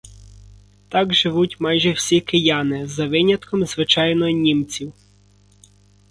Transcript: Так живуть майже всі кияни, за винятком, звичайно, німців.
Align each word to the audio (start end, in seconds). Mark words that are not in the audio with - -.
Так 0.89 1.13
живуть 1.13 1.59
майже 1.59 1.91
всі 1.91 2.21
кияни, 2.21 2.87
за 2.87 3.07
винятком, 3.07 3.65
звичайно, 3.65 4.29
німців. 4.29 4.93